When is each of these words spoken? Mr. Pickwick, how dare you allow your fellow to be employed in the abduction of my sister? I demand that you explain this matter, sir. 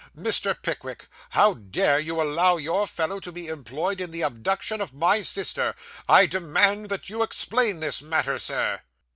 Mr. 0.17 0.59
Pickwick, 0.59 1.05
how 1.29 1.53
dare 1.53 1.99
you 1.99 2.19
allow 2.19 2.57
your 2.57 2.87
fellow 2.87 3.19
to 3.19 3.31
be 3.31 3.45
employed 3.45 4.01
in 4.01 4.09
the 4.09 4.23
abduction 4.23 4.81
of 4.81 4.95
my 4.95 5.21
sister? 5.21 5.75
I 6.09 6.25
demand 6.25 6.89
that 6.89 7.11
you 7.11 7.21
explain 7.21 7.81
this 7.81 8.01
matter, 8.01 8.39
sir. 8.39 8.81